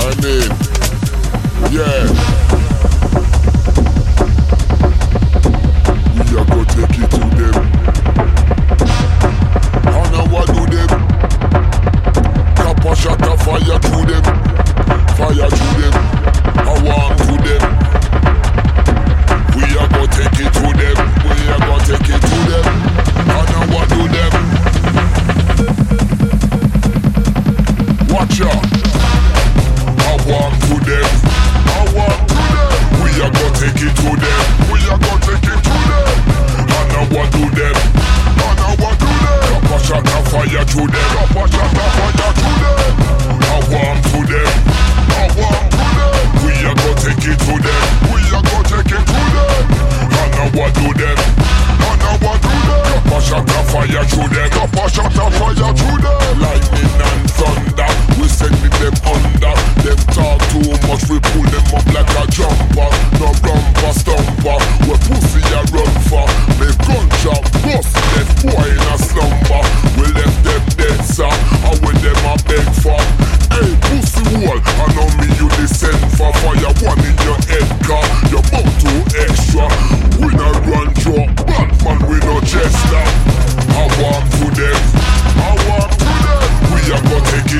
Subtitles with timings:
[0.00, 0.48] I mean,
[1.72, 2.37] yeah.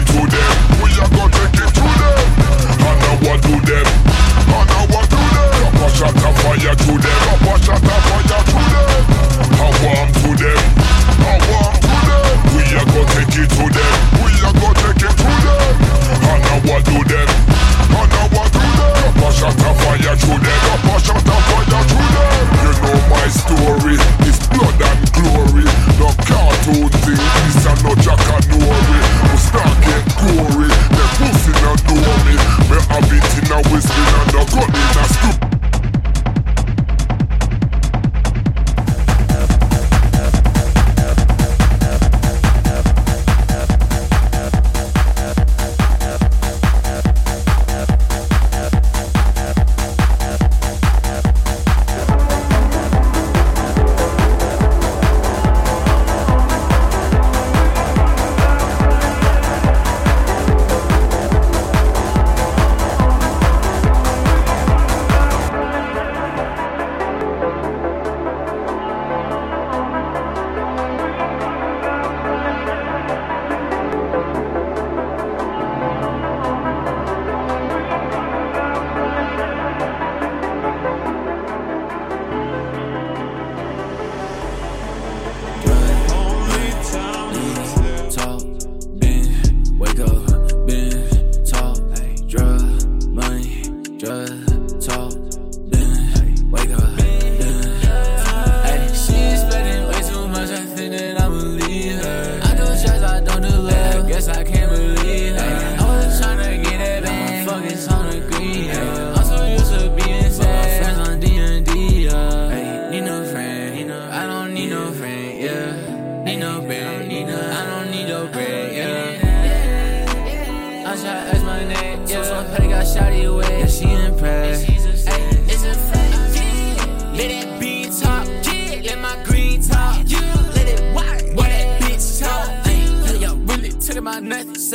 [0.09, 0.48] today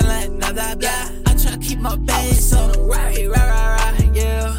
[0.04, 1.10] nothing like blah blah blah.
[1.26, 4.58] I try to keep my base on the right, right, right, right, yeah.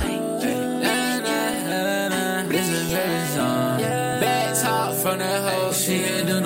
[2.49, 3.81] This is very song.
[3.81, 6.41] Bad talk from that hoe, she ain't do no